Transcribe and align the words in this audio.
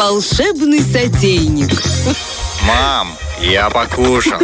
волшебный 0.00 0.80
сотейник. 0.80 1.68
Мам, 2.66 3.12
я 3.42 3.68
покушал. 3.68 4.40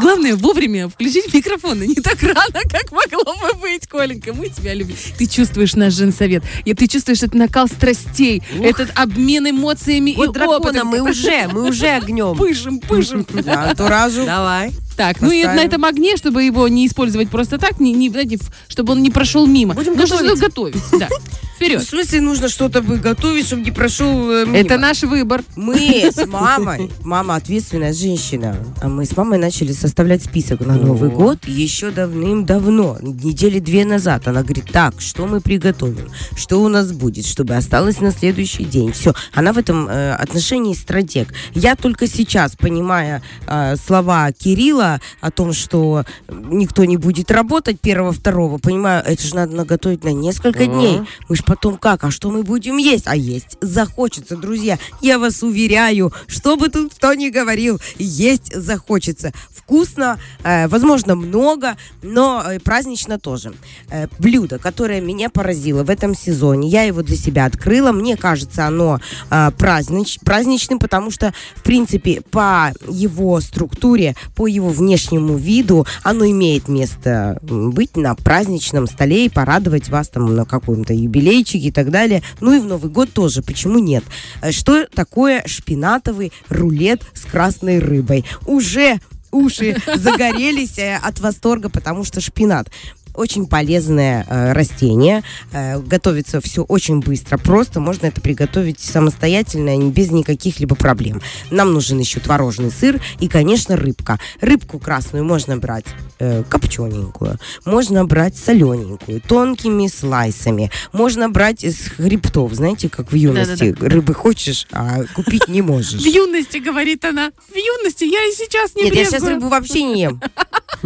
Главное 0.00 0.34
вовремя 0.34 0.88
включить 0.88 1.32
микрофон, 1.32 1.80
и 1.80 1.86
не 1.86 1.94
так 1.94 2.20
рано, 2.24 2.60
как 2.68 2.90
могло 2.90 3.36
бы 3.36 3.54
быть, 3.60 3.86
Коленька. 3.86 4.34
Мы 4.34 4.48
тебя 4.48 4.74
любим. 4.74 4.96
Ты 5.16 5.26
чувствуешь 5.26 5.74
наш 5.76 5.94
женсовет, 5.94 6.42
и 6.64 6.74
ты 6.74 6.88
чувствуешь 6.88 7.22
этот 7.22 7.34
накал 7.34 7.68
страстей, 7.68 8.42
этот 8.60 8.90
обмен 8.96 9.48
эмоциями 9.48 10.12
Вот 10.16 10.30
и 10.30 10.32
дракона 10.32 10.56
опытом. 10.56 10.88
мы 10.88 11.00
уже, 11.02 11.46
мы 11.52 11.68
уже 11.68 11.86
огнем. 11.86 12.36
Пышем, 12.36 12.80
пышем. 12.80 13.24
Да, 13.32 13.70
антуражу. 13.70 14.26
Давай. 14.26 14.72
Так, 14.96 15.20
ну 15.20 15.30
и 15.30 15.42
Поставим. 15.42 15.56
на 15.56 15.64
этом 15.66 15.84
огне, 15.84 16.16
чтобы 16.16 16.42
его 16.42 16.66
не 16.68 16.86
использовать 16.86 17.28
просто 17.28 17.58
так, 17.58 17.78
не, 17.78 17.92
не, 17.92 18.08
знаете, 18.08 18.38
чтобы 18.66 18.94
он 18.94 19.02
не 19.02 19.10
прошел 19.10 19.46
мимо. 19.46 19.74
Будем 19.74 19.94
Нужно 19.94 20.16
готовить. 20.16 20.38
что-то 20.38 20.48
готовить. 20.48 20.82
Да. 20.98 21.08
В 21.56 21.58
Вперед. 21.58 21.82
смысле 21.82 22.20
нужно 22.20 22.50
что-то 22.50 22.82
готовить, 22.82 23.46
чтобы 23.46 23.62
не 23.62 23.70
прошел 23.70 24.30
э, 24.30 24.44
мимо? 24.44 24.58
Это 24.58 24.76
наш 24.76 25.04
выбор. 25.04 25.42
Мы 25.56 26.10
с 26.14 26.26
мамой, 26.26 26.90
мама 27.02 27.36
ответственная 27.36 27.94
женщина, 27.94 28.58
а 28.82 28.88
мы 28.88 29.06
с 29.06 29.16
мамой 29.16 29.38
начали 29.38 29.72
составлять 29.72 30.22
список 30.22 30.60
на 30.60 30.74
Новый 30.74 31.08
год 31.08 31.38
еще 31.46 31.90
давным-давно, 31.90 32.98
недели 33.00 33.58
две 33.58 33.86
назад. 33.86 34.28
Она 34.28 34.42
говорит, 34.42 34.66
так, 34.70 35.00
что 35.00 35.26
мы 35.26 35.40
приготовим, 35.40 36.10
что 36.36 36.62
у 36.62 36.68
нас 36.68 36.92
будет, 36.92 37.24
чтобы 37.24 37.56
осталось 37.56 38.02
на 38.02 38.10
следующий 38.10 38.64
день. 38.64 38.92
Все, 38.92 39.14
она 39.32 39.54
в 39.54 39.58
этом 39.58 39.88
э, 39.88 40.12
отношении 40.12 40.74
стратег. 40.74 41.32
Я 41.54 41.74
только 41.74 42.06
сейчас, 42.06 42.54
понимая 42.54 43.22
э, 43.46 43.76
слова 43.76 44.30
Кирилла 44.30 45.00
о 45.22 45.30
том, 45.30 45.54
что 45.54 46.04
никто 46.28 46.84
не 46.84 46.98
будет 46.98 47.30
работать 47.30 47.80
первого-второго, 47.80 48.58
понимаю, 48.58 49.02
это 49.06 49.22
же 49.22 49.34
надо 49.34 49.56
наготовить 49.56 50.04
на 50.04 50.12
несколько 50.12 50.66
дней. 50.66 51.00
Мы 51.30 51.36
ж 51.36 51.45
потом 51.46 51.78
как, 51.78 52.04
а 52.04 52.10
что 52.10 52.30
мы 52.30 52.42
будем 52.42 52.76
есть? 52.76 53.06
А 53.06 53.16
есть 53.16 53.56
захочется, 53.60 54.36
друзья. 54.36 54.78
Я 55.00 55.18
вас 55.18 55.42
уверяю, 55.42 56.12
что 56.26 56.56
бы 56.56 56.68
тут 56.68 56.94
кто 56.94 57.14
ни 57.14 57.30
говорил, 57.30 57.80
есть 57.98 58.54
захочется. 58.54 59.32
Вкусно, 59.50 60.18
э, 60.42 60.68
возможно, 60.68 61.14
много, 61.14 61.76
но 62.02 62.42
э, 62.44 62.58
празднично 62.60 63.18
тоже. 63.18 63.54
Э, 63.90 64.06
блюдо, 64.18 64.58
которое 64.58 65.00
меня 65.00 65.30
поразило 65.30 65.84
в 65.84 65.90
этом 65.90 66.14
сезоне, 66.14 66.68
я 66.68 66.82
его 66.82 67.02
для 67.02 67.16
себя 67.16 67.46
открыла. 67.46 67.92
Мне 67.92 68.16
кажется, 68.16 68.66
оно 68.66 69.00
э, 69.30 69.50
празднич, 69.56 70.18
праздничным, 70.20 70.78
потому 70.78 71.10
что, 71.10 71.32
в 71.54 71.62
принципе, 71.62 72.22
по 72.30 72.72
его 72.88 73.40
структуре, 73.40 74.16
по 74.34 74.46
его 74.46 74.68
внешнему 74.68 75.36
виду, 75.36 75.86
оно 76.02 76.26
имеет 76.26 76.68
место 76.68 77.38
быть 77.42 77.96
на 77.96 78.14
праздничном 78.14 78.86
столе 78.86 79.26
и 79.26 79.28
порадовать 79.28 79.88
вас 79.88 80.08
там 80.08 80.34
на 80.34 80.44
каком-то 80.44 80.92
юбилейчике 81.36 81.68
и 81.68 81.70
так 81.70 81.90
далее. 81.90 82.22
Ну 82.40 82.54
и 82.54 82.60
в 82.60 82.64
Новый 82.64 82.90
год 82.90 83.12
тоже, 83.12 83.42
почему 83.42 83.78
нет? 83.78 84.04
Э, 84.42 84.52
Что 84.52 84.86
такое 84.86 85.42
шпинатовый 85.46 86.32
рулет 86.48 87.02
с 87.14 87.24
красной 87.24 87.78
рыбой? 87.78 88.24
Уже 88.46 88.98
уши 89.30 89.76
загорелись 89.96 90.78
э, 90.78 90.96
от 90.96 91.20
восторга, 91.20 91.68
потому 91.68 92.04
что 92.04 92.20
шпинат 92.20 92.70
очень 93.16 93.46
полезное 93.46 94.24
э, 94.28 94.52
растение. 94.52 95.22
Э, 95.52 95.78
готовится 95.78 96.40
все 96.40 96.62
очень 96.62 97.00
быстро, 97.00 97.38
просто. 97.38 97.80
Можно 97.80 98.06
это 98.06 98.20
приготовить 98.20 98.80
самостоятельно, 98.80 99.76
без 99.90 100.10
никаких 100.10 100.60
либо 100.60 100.76
проблем. 100.76 101.20
Нам 101.50 101.72
нужен 101.72 101.98
еще 101.98 102.20
творожный 102.20 102.70
сыр 102.70 103.00
и, 103.20 103.28
конечно, 103.28 103.76
рыбка. 103.76 104.18
Рыбку 104.40 104.78
красную 104.78 105.24
можно 105.24 105.56
брать 105.56 105.86
э, 106.18 106.42
копчененькую, 106.48 107.38
можно 107.64 108.04
брать 108.04 108.36
солененькую, 108.36 109.20
тонкими 109.20 109.88
слайсами. 109.88 110.70
Можно 110.92 111.28
брать 111.28 111.64
из 111.64 111.88
хребтов, 111.88 112.52
знаете, 112.54 112.88
как 112.88 113.12
в 113.12 113.14
юности. 113.14 113.74
Рыбы 113.80 114.14
хочешь, 114.14 114.66
а 114.72 115.02
купить 115.14 115.48
не 115.48 115.62
можешь. 115.62 116.00
В 116.00 116.06
юности, 116.06 116.58
говорит 116.58 117.04
она. 117.04 117.30
В 117.52 117.56
юности 117.56 118.04
я 118.04 118.28
и 118.28 118.32
сейчас 118.32 118.74
не 118.74 118.84
Нет, 118.84 118.94
я 118.94 119.04
сейчас 119.04 119.22
рыбу 119.22 119.48
вообще 119.48 119.82
не 119.82 120.02
ем. 120.02 120.20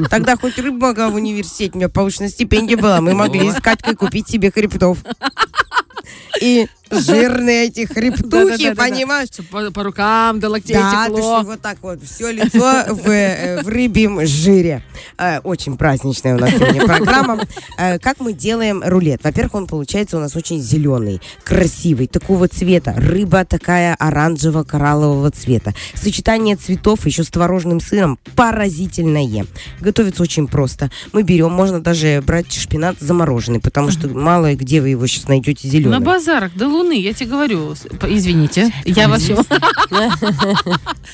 Тогда 0.09 0.37
хоть 0.37 0.59
рыбу 0.59 0.87
могла 0.87 1.09
в 1.09 1.15
университете, 1.15 1.73
у 1.75 1.77
меня 1.79 1.89
повышенная 1.89 2.31
стипендия 2.31 2.77
была, 2.77 3.01
мы 3.01 3.15
могли 3.15 3.51
с 3.51 3.61
Катькой 3.61 3.95
купить 3.95 4.29
себе 4.29 4.51
хребтов. 4.51 4.99
И 6.41 6.67
жирные 6.91 7.67
эти 7.67 7.85
хребтухи, 7.87 8.75
понимаешь? 8.75 9.29
По, 9.51 9.71
по 9.71 9.85
рукам 9.85 10.41
до 10.41 10.49
локтей 10.49 10.75
Да, 10.75 11.07
текло. 11.07 11.19
что, 11.19 11.43
вот 11.45 11.61
так 11.61 11.79
вот, 11.83 12.03
все 12.03 12.31
лицо 12.31 12.85
в, 12.89 13.09
э, 13.09 13.63
в 13.63 13.69
рыбьем 13.69 14.27
жире. 14.27 14.83
Э, 15.19 15.39
Очень 15.41 15.77
праздничная 15.77 16.35
у 16.35 16.39
нас 16.39 16.51
сегодня 16.51 16.85
программа. 16.85 17.41
Э, 17.79 17.99
Как 17.99 18.21
мы 18.21 18.33
делаем 18.33 18.83
рулет? 18.85 19.23
Во-первых, 19.23 19.55
он 19.55 19.67
получается 19.67 20.17
у 20.17 20.21
нас 20.21 20.35
очень 20.35 20.61
зеленый, 20.61 21.21
красивый, 21.45 22.07
такого 22.07 22.49
цвета. 22.49 22.95
Рыба 22.97 23.45
такая 23.45 23.95
оранжево-кораллового 23.99 25.31
цвета. 25.31 25.75
Сочетание 25.95 26.57
цветов 26.57 27.07
еще 27.07 27.23
с 27.23 27.29
творожным 27.29 27.81
сыром 27.81 28.19
поразительное. 28.35 29.47
Готовится 29.81 30.23
очень 30.23 30.49
просто. 30.49 30.91
Мы 31.13 31.23
берем, 31.23 31.53
можно 31.53 31.81
даже 31.81 32.23
брать 32.27 32.53
шпинат 32.53 32.97
замороженный, 32.99 33.61
потому 33.61 33.91
что 33.91 34.09
мало 34.09 34.55
где 34.55 34.81
вы 34.81 34.89
его 34.91 35.07
сейчас 35.07 35.29
найдете 35.29 35.67
На 35.69 35.73
зеленым. 35.73 36.05
Базарах 36.31 36.55
до 36.55 36.69
луны, 36.69 37.01
я 37.01 37.13
тебе 37.13 37.31
говорю. 37.31 37.75
Извините, 38.09 38.73
я 38.85 39.09
вас. 39.09 39.23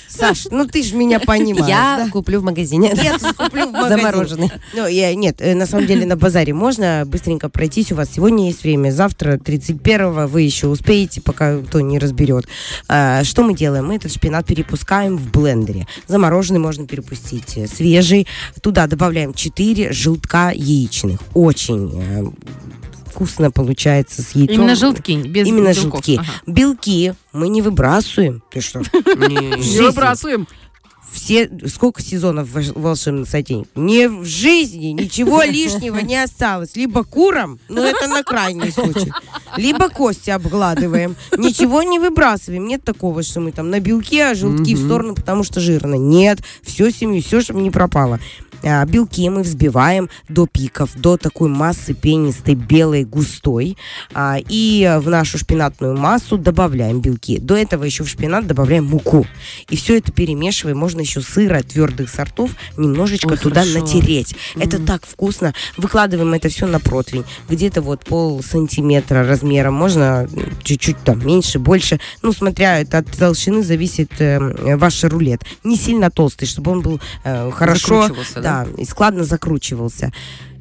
Саш, 0.09 0.47
ну 0.51 0.67
ты 0.67 0.83
же 0.83 0.95
меня 0.95 1.21
понимаешь. 1.21 1.69
Я 1.69 2.05
да? 2.05 2.11
куплю 2.11 2.41
в 2.41 2.45
магазине. 2.45 2.93
Нет, 2.95 3.23
куплю 3.37 3.67
в 3.67 3.73
магазине. 3.73 4.03
Замороженный. 4.03 4.53
Ну, 4.75 4.87
я, 4.87 5.15
нет, 5.15 5.37
э, 5.41 5.55
на 5.55 5.67
самом 5.67 5.87
деле 5.87 6.07
на 6.07 6.17
базаре 6.17 6.53
можно 6.53 7.05
быстренько 7.07 7.49
пройтись. 7.49 7.93
У 7.93 7.95
вас 7.95 8.11
сегодня 8.15 8.47
есть 8.47 8.63
время, 8.63 8.91
завтра, 8.91 9.37
31-го, 9.37 10.27
вы 10.27 10.43
еще 10.43 10.67
успеете, 10.69 11.21
пока 11.21 11.59
кто 11.59 11.81
не 11.81 11.99
разберет. 11.99 12.47
А, 12.89 13.25
что 13.25 13.43
мы 13.43 13.55
делаем? 13.55 13.87
Мы 13.87 13.97
этот 13.97 14.13
шпинат 14.13 14.47
перепускаем 14.47 15.17
в 15.17 15.31
блендере. 15.31 15.87
Замороженный 16.07 16.61
можно 16.61 16.87
перепустить, 16.87 17.57
э, 17.57 17.67
свежий. 17.67 18.27
Туда 18.61 18.87
добавляем 18.87 19.33
4 19.33 19.93
желтка 19.93 20.53
яичных. 20.55 21.21
Очень 21.35 22.03
э, 22.03 22.25
вкусно 23.17 23.51
получается 23.51 24.21
с 24.21 24.33
яйцом. 24.33 24.57
Именно 24.57 24.75
желтки, 24.75 25.13
без 25.27 25.49
Именно 25.49 25.73
белков. 25.73 26.05
желтки. 26.05 26.17
Ага. 26.21 26.29
Белки 26.47 27.15
мы 27.33 27.49
не 27.49 27.63
выбрасываем. 27.63 28.43
Ты 28.53 28.61
что? 28.61 28.81
Не 29.05 29.81
выбрасываем. 29.83 30.47
все, 31.11 31.51
сколько 31.69 32.03
сезонов 32.03 32.49
в 32.49 32.73
волшебный 32.79 33.27
сотейник? 33.27 33.69
Не 33.75 34.09
в 34.09 34.25
жизни 34.27 34.89
ничего 34.89 35.43
лишнего 35.45 35.99
не 36.01 36.23
осталось. 36.23 36.77
Либо 36.77 37.05
курам, 37.05 37.59
но 37.71 37.83
это 37.83 38.07
на 38.07 38.23
крайний 38.23 38.71
случай, 38.71 39.11
либо 39.57 39.89
кости 39.89 40.29
обгладываем. 40.29 41.17
Ничего 41.39 41.83
не 41.83 41.99
выбрасываем. 41.99 42.67
Нет 42.67 42.85
такого, 42.85 43.23
что 43.23 43.41
мы 43.41 43.53
там 43.53 43.71
на 43.71 43.81
белке, 43.81 44.27
а 44.27 44.35
желтки 44.35 44.75
в 44.75 44.85
сторону, 44.85 45.15
потому 45.15 45.43
что 45.43 45.59
жирно. 45.61 45.95
Нет, 45.95 46.41
все 46.63 46.91
семью, 46.91 47.23
все, 47.23 47.41
чтобы 47.41 47.63
не 47.63 47.71
пропало. 47.71 48.21
А, 48.67 48.85
белки 48.85 49.29
мы 49.29 49.43
взбиваем 49.43 50.11
до 50.29 50.47
пиков, 50.47 50.91
до 50.97 51.17
такой 51.17 51.49
массы 51.49 51.95
пенистой, 51.95 52.55
белой, 52.55 53.05
густой. 53.05 53.77
А, 54.13 54.39
и 54.49 54.99
в 55.01 55.09
нашу 55.09 55.39
шпинатную 55.39 55.97
массу 55.97 56.37
добавляем 56.37 57.01
белки. 57.01 57.39
До 57.39 57.57
этого 57.57 57.85
еще 57.85 58.03
в 58.03 58.09
шпинат 58.09 58.47
добавляем 58.47 58.85
муку. 58.85 59.27
И 59.71 59.77
все 59.77 59.99
это 59.99 60.11
перемешиваем. 60.11 60.79
Можно 60.79 61.01
еще 61.01 61.21
сыра 61.21 61.63
твердых 61.63 62.11
сортов 62.11 62.51
немножечко 62.77 63.29
Ой, 63.29 63.37
туда 63.37 63.63
хорошо. 63.63 63.81
натереть. 63.81 64.35
Это 64.57 64.79
так 64.79 65.07
вкусно. 65.07 65.55
Выкладываем 65.77 66.35
это 66.35 66.49
все 66.49 66.67
на 66.67 66.81
противень. 66.81 67.25
Где-то 67.49 67.83
вот 67.83 68.05
пол 68.05 68.43
сантиметра 68.43 69.27
размером. 69.27 69.75
Можно 69.75 70.29
чуть-чуть 70.65 70.99
там 71.05 71.25
меньше, 71.25 71.59
больше. 71.59 72.01
Ну, 72.23 72.33
смотря 72.33 72.81
это 72.81 72.99
от 72.99 73.07
толщины 73.13 73.63
зависит 73.63 74.11
э, 74.21 74.77
ваш 74.77 75.05
рулет. 75.05 75.43
Не 75.63 75.77
сильно 75.77 76.11
толстый, 76.11 76.47
чтобы 76.47 76.73
он 76.73 76.81
был 76.81 77.01
э, 77.25 77.51
хорошо 77.53 78.09
да? 78.35 78.56
Да, 78.65 78.67
и 78.77 78.85
складно 78.85 79.25
закручивался. 79.25 80.13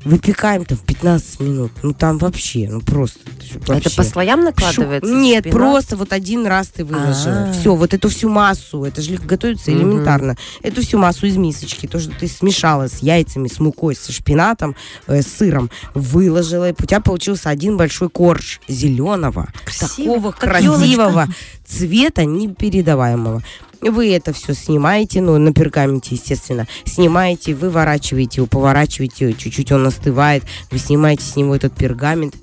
Выпекаем 0.04 0.66
там 0.66 0.78
15 0.78 1.40
минут. 1.40 1.72
Ну 1.82 1.92
там 1.92 2.20
вообще, 2.20 2.68
ну 2.70 2.80
просто. 2.80 3.20
Это 3.56 3.74
вообще. 3.74 3.90
по 3.96 4.04
слоям 4.04 4.44
накладывается? 4.44 5.10
Шу- 5.12 5.18
Нет, 5.20 5.40
шпинат? 5.46 5.58
просто 5.58 5.98
вот 5.98 6.14
один 6.14 6.46
раз 6.46 6.68
ты 6.68 6.86
выложила. 6.86 7.48
А. 7.50 7.52
Все, 7.52 7.74
вот 7.74 7.92
эту 7.96 8.10
всю 8.10 8.30
массу, 8.30 8.84
это 8.84 9.02
же 9.02 9.14
легко 9.14 9.26
готовится 9.26 9.72
Мгм. 9.72 9.80
элементарно. 9.80 10.38
Эту 10.62 10.84
всю 10.84 11.00
массу 11.00 11.26
из 11.26 11.38
мисочки, 11.38 11.88
то, 11.88 12.00
что 12.00 12.12
ты 12.12 12.28
смешала 12.28 12.88
с 12.88 13.00
яйцами, 13.02 13.48
с 13.48 13.60
мукой, 13.60 13.96
со 13.96 14.12
шпинатом, 14.12 14.76
э, 15.08 15.24
с 15.24 15.28
сыром, 15.28 15.72
выложила, 15.96 16.70
и 16.70 16.74
у 16.74 16.86
тебя 16.86 17.00
получился 17.00 17.50
один 17.50 17.76
большой 17.76 18.10
корж 18.10 18.62
зеленого, 18.68 19.48
Красиво, 19.66 20.14
такого 20.14 20.32
красивого 20.34 21.28
цвета 21.68 22.26
непередаваемого. 22.26 23.42
Вы 23.86 24.14
это 24.14 24.34
все 24.34 24.54
снимаете, 24.54 25.22
ну, 25.22 25.38
на 25.38 25.54
пергаменте, 25.54 26.16
естественно, 26.16 26.68
снимаете, 26.86 27.54
выворачиваете 27.54 28.38
его, 28.38 28.48
поворачиваете, 28.48 29.34
чуть-чуть 29.34 29.72
он 29.72 29.86
остывает, 29.86 30.44
вы 30.72 30.80
снимаете 30.80 31.24
с 31.24 31.36
него 31.36 31.56
этот 31.56 31.76
пергамент, 31.76 32.36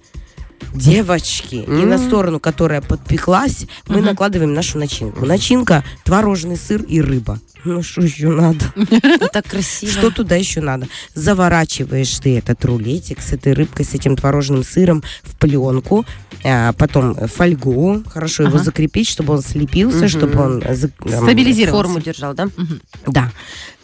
Девочки. 0.75 1.56
И 1.56 1.85
на 1.85 1.99
сторону, 1.99 2.41
которая 2.41 2.81
подпеклась, 2.81 3.67
мы 3.87 4.00
накладываем 4.00 4.55
нашу 4.55 4.79
начинку. 4.79 5.25
Начинка 5.26 5.85
творожный 6.05 6.56
сыр 6.56 6.82
и 6.82 7.00
рыба. 7.00 7.38
Ну 7.64 7.82
что 7.82 8.03
еще 8.03 8.29
надо? 8.29 8.64
Ну, 8.75 9.29
так 9.32 9.47
красиво. 9.47 9.93
Что 9.93 10.11
туда 10.11 10.35
еще 10.35 10.61
надо? 10.61 10.88
Заворачиваешь 11.14 12.19
ты 12.19 12.38
этот 12.38 12.64
рулетик 12.64 13.20
с 13.20 13.32
этой 13.32 13.53
рыбкой, 13.53 13.85
с 13.85 13.94
этим 13.94 14.17
творожным 14.17 14.64
сыром 14.64 15.05
в 15.23 15.37
пленку, 15.37 16.05
а 16.44 16.73
потом 16.73 17.14
фольгу, 17.14 18.03
хорошо 18.09 18.43
его 18.43 18.56
Ага. 18.56 18.64
закрепить, 18.64 19.09
чтобы 19.09 19.35
он 19.35 19.43
слепился, 19.43 20.09
чтобы 20.09 20.41
он 20.41 20.61
там, 20.61 20.75
Стабилизировался. 20.76 21.85
Форму 21.85 22.00
держал, 22.00 22.35
да? 22.35 22.49
да. 23.06 23.31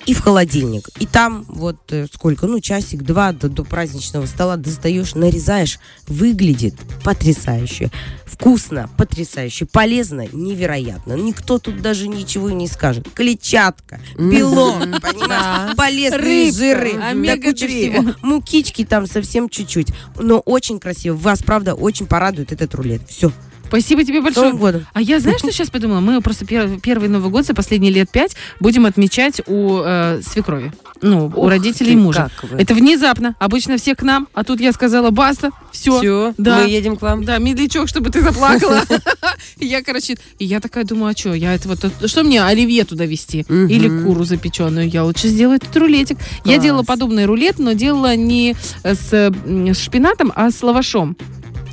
И 0.08 0.14
в 0.14 0.22
холодильник. 0.22 0.88
И 1.00 1.04
там 1.04 1.44
вот 1.48 1.76
э, 1.90 2.06
сколько, 2.10 2.46
ну, 2.46 2.60
часик-два 2.60 3.32
до, 3.32 3.50
до 3.50 3.62
праздничного 3.62 4.24
стола 4.24 4.56
достаешь, 4.56 5.14
нарезаешь. 5.14 5.78
Выглядит 6.06 6.74
потрясающе. 7.04 7.90
Вкусно, 8.24 8.88
потрясающе. 8.96 9.66
Полезно, 9.66 10.24
невероятно. 10.32 11.12
Никто 11.12 11.58
тут 11.58 11.82
даже 11.82 12.08
ничего 12.08 12.48
не 12.48 12.68
скажет. 12.68 13.06
Клетчатка, 13.12 14.00
белок, 14.16 14.78
понимаешь? 15.02 15.76
Полезные 15.76 16.52
жиры. 16.52 16.94
да 16.94 17.08
омега-3. 17.10 17.52
куча 17.52 17.68
всего. 17.68 18.14
Мукички 18.22 18.86
там 18.86 19.06
совсем 19.06 19.50
чуть-чуть. 19.50 19.88
Но 20.18 20.38
очень 20.38 20.80
красиво. 20.80 21.16
Вас, 21.16 21.42
правда, 21.42 21.74
очень 21.74 22.06
порадует 22.06 22.50
этот 22.50 22.74
рулет. 22.74 23.02
Все. 23.10 23.30
Спасибо 23.68 24.04
тебе 24.04 24.20
большое. 24.20 24.46
Новым 24.46 24.60
годом. 24.60 24.86
А 24.92 25.00
я, 25.00 25.20
знаешь, 25.20 25.38
что 25.38 25.52
сейчас 25.52 25.70
подумала? 25.70 26.00
Мы 26.00 26.20
просто 26.20 26.44
пер- 26.44 26.80
первый 26.80 27.08
Новый 27.08 27.30
год 27.30 27.46
за 27.46 27.54
последние 27.54 27.92
лет 27.92 28.10
пять 28.10 28.34
будем 28.60 28.86
отмечать 28.86 29.40
у 29.46 29.80
э, 29.84 30.20
свекрови. 30.26 30.72
Ну, 31.00 31.26
у 31.34 31.42
Ух 31.44 31.48
родителей 31.50 31.92
ты, 31.92 31.96
мужа. 31.98 32.30
Это 32.58 32.74
внезапно. 32.74 33.36
Обычно 33.38 33.76
все 33.78 33.94
к 33.94 34.02
нам, 34.02 34.26
а 34.34 34.42
тут 34.42 34.60
я 34.60 34.72
сказала 34.72 35.10
баста, 35.10 35.50
все. 35.70 35.98
Все, 35.98 36.34
Да. 36.38 36.60
мы 36.60 36.68
едем 36.70 36.96
к 36.96 37.02
вам. 37.02 37.24
Да, 37.24 37.38
медлячок, 37.38 37.88
чтобы 37.88 38.10
ты 38.10 38.20
заплакала. 38.22 38.80
И 39.58 39.66
я, 39.66 39.82
короче, 39.82 40.16
и 40.38 40.44
я 40.44 40.60
такая 40.60 40.84
думаю, 40.84 41.12
а 41.14 41.18
что, 41.18 41.34
я 41.34 41.54
это 41.54 41.68
вот, 41.68 41.78
что 42.06 42.22
мне 42.24 42.42
оливье 42.42 42.84
туда 42.84 43.04
вести? 43.06 43.44
Или 43.48 43.88
куру 44.02 44.24
запеченную? 44.24 44.88
Я 44.88 45.04
лучше 45.04 45.28
сделаю 45.28 45.56
этот 45.56 45.76
рулетик. 45.76 46.18
Я 46.44 46.58
делала 46.58 46.82
подобный 46.82 47.26
рулет, 47.26 47.58
но 47.58 47.72
делала 47.72 48.16
не 48.16 48.56
с 48.84 49.30
шпинатом, 49.74 50.32
а 50.34 50.50
с 50.50 50.62
лавашом. 50.62 51.16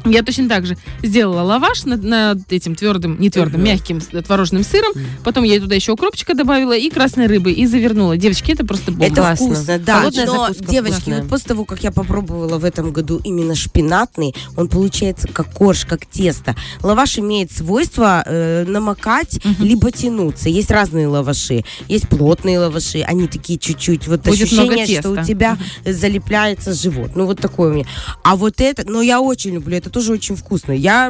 Я 0.06 0.24
точно 0.24 0.48
так 0.50 0.66
же 0.66 0.78
сделала 1.04 1.42
лаваш 1.42 1.86
над, 1.86 2.04
над 2.04 2.52
этим 2.52 2.75
твердым, 2.75 3.19
не 3.19 3.30
твердым, 3.30 3.63
мягким 3.63 4.02
с- 4.02 4.06
творожным 4.24 4.63
сыром. 4.63 4.94
Потом 5.24 5.44
я 5.44 5.60
туда 5.60 5.75
еще 5.75 5.92
укропчика 5.94 6.34
добавила 6.34 6.75
и 6.75 6.90
красной 6.90 7.28
рыбы 7.28 7.52
и 7.52 7.66
завернула. 7.66 8.18
Девочки, 8.18 8.52
это 8.52 8.66
просто 8.66 8.92
бомба. 8.92 9.06
Это 9.06 9.16
Классно. 9.16 9.46
вкусно, 9.56 9.80
да. 9.80 10.00
Холодная 10.00 10.25
Но, 10.25 10.31
закуска 10.48 10.66
девочки, 10.72 10.94
вкусная. 10.96 11.22
вот 11.22 11.30
после 11.30 11.48
того, 11.48 11.66
как 11.66 11.84
я 11.84 11.92
попробовала 11.92 12.57
в 12.57 12.66
этом 12.66 12.92
году 12.92 13.19
именно 13.24 13.56
шпинатный, 13.56 14.34
он 14.56 14.68
получается 14.68 15.28
как 15.28 15.52
корж, 15.52 15.86
как 15.86 16.06
тесто. 16.06 16.56
Лаваш 16.81 17.19
имеет 17.19 17.52
свойство 17.52 18.24
э, 18.25 18.66
намокать, 18.68 19.40
либо 19.60 19.92
тянуться. 19.92 20.50
Есть 20.50 20.72
разные 20.72 21.07
лаваши. 21.07 21.63
Есть 21.88 22.07
плотные 22.10 22.60
лаваши, 22.60 23.02
они 23.02 23.28
такие 23.28 23.57
чуть-чуть. 23.60 24.07
Вот 24.07 24.22
Будет 24.22 24.52
много 24.52 24.74
ощущение, 24.75 25.02
что 25.02 25.12
у 25.12 25.24
тебя 25.24 25.57
залепляется 25.86 26.74
живот. 26.74 27.12
Ну, 27.16 27.25
вот 27.25 27.40
такое 27.40 27.72
у 27.72 27.74
меня. 27.74 27.86
А 28.24 28.36
вот 28.36 28.62
это, 28.62 28.84
но 28.90 29.02
я 29.02 29.22
очень 29.22 29.54
люблю, 29.54 29.78
это 29.78 29.90
тоже 29.95 30.12
очень 30.12 30.36
вкусно. 30.36 30.74
Я 30.74 31.09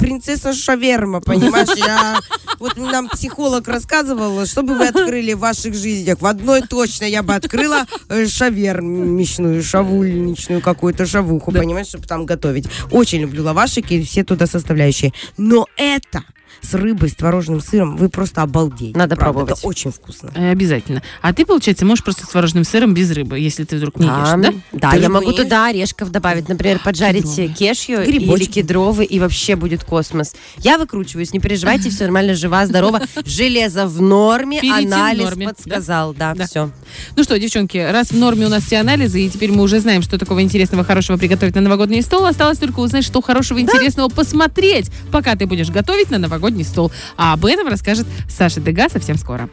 принцесса 0.00 0.52
шаверма, 0.52 1.20
понимаешь? 1.20 1.68
Я, 1.76 2.18
вот 2.58 2.76
нам 2.76 3.08
психолог 3.08 3.68
рассказывал, 3.68 4.44
что 4.46 4.64
бы 4.64 4.74
вы 4.74 4.88
открыли 4.88 5.34
в 5.34 5.38
ваших 5.38 5.74
жизнях. 5.74 6.20
В 6.20 6.26
одной 6.26 6.62
точно 6.62 7.04
я 7.04 7.22
бы 7.22 7.36
открыла 7.36 7.86
э, 8.08 8.26
шавермичную, 8.26 9.62
шавульничную 9.62 10.60
какую-то 10.60 11.06
шавуху, 11.06 11.52
понимаешь, 11.52 11.86
чтобы 11.86 12.08
там 12.08 12.26
готовить. 12.26 12.66
Очень 12.90 13.20
люблю 13.20 13.44
лавашики 13.44 13.94
и 13.94 14.02
все 14.02 14.24
туда 14.24 14.46
составляющие. 14.48 15.12
Но 15.36 15.68
это 15.76 16.24
с 16.62 16.74
рыбой, 16.74 17.08
с 17.10 17.14
творожным 17.14 17.60
сыром, 17.60 17.96
вы 17.96 18.08
просто 18.08 18.42
обалдеете. 18.42 18.98
Надо 18.98 19.16
правда. 19.16 19.34
пробовать. 19.38 19.58
Это 19.58 19.66
очень 19.68 19.92
вкусно. 19.92 20.30
Э, 20.34 20.50
Обязательно. 20.50 21.02
А 21.22 21.32
ты, 21.32 21.44
получается, 21.46 21.84
можешь 21.84 22.02
просто 22.04 22.24
с 22.26 22.28
творожным 22.28 22.64
сыром 22.64 22.94
без 22.94 23.10
рыбы, 23.10 23.38
если 23.38 23.64
ты 23.64 23.76
вдруг 23.76 23.98
не 23.98 24.06
ешь, 24.06 24.12
да? 24.42 24.52
да, 24.72 24.90
Ты 24.92 24.98
я 24.98 25.08
могу 25.08 25.30
ешь? 25.30 25.36
туда 25.36 25.66
орешков 25.66 26.10
добавить, 26.10 26.48
например, 26.48 26.80
поджарить 26.82 27.24
Кедровые. 27.24 27.48
кешью 27.54 28.04
Грибочки. 28.04 28.42
или 28.44 28.50
кедровый, 28.52 29.06
и 29.06 29.18
вообще 29.20 29.56
будет 29.56 29.84
космос. 29.84 30.34
Я 30.58 30.78
выкручиваюсь, 30.78 31.32
не 31.32 31.40
переживайте, 31.40 31.90
все 31.90 32.04
нормально, 32.04 32.34
жива, 32.34 32.66
здорова. 32.66 33.00
Железо 33.24 33.86
в 33.86 34.00
норме, 34.00 34.60
Ферритин 34.60 34.90
в 34.90 34.92
анализ 34.94 35.24
норме, 35.24 35.48
подсказал, 35.48 36.14
да, 36.14 36.34
Да. 36.34 36.46
все. 36.46 36.70
Ну 37.16 37.22
что, 37.24 37.38
девчонки, 37.38 37.76
раз 37.78 38.08
в 38.10 38.18
норме 38.18 38.46
у 38.46 38.48
нас 38.48 38.64
все 38.64 38.78
анализы, 38.78 39.20
и 39.22 39.28
теперь 39.30 39.52
мы 39.52 39.62
уже 39.62 39.80
знаем, 39.80 40.02
что 40.02 40.18
такого 40.18 40.42
интересного, 40.42 40.84
хорошего 40.84 41.16
приготовить 41.16 41.54
на 41.54 41.60
новогодний 41.60 42.02
стол, 42.02 42.24
осталось 42.26 42.58
только 42.58 42.80
узнать, 42.80 43.04
что 43.04 43.20
хорошего, 43.20 43.60
интересного 43.60 44.08
посмотреть, 44.08 44.90
пока 45.12 45.36
ты 45.36 45.46
будешь 45.46 45.70
готовить 45.70 46.10
на 46.10 46.18
новогодний 46.36 46.64
стол. 46.64 46.92
А 47.16 47.32
об 47.32 47.44
этом 47.44 47.68
расскажет 47.68 48.06
Саша 48.28 48.60
Дега 48.60 48.88
совсем 48.88 49.16
скоро. 49.16 49.48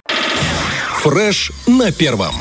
Фреш 1.01 1.51
на 1.67 1.91
первом. 1.91 2.35